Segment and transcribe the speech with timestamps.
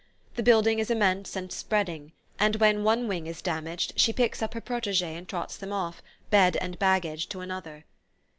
[0.35, 4.55] The building is immense and spreading, and when one wing is damaged she picks up
[4.55, 7.85] her proteges and trots them off, bed and baggage, to another.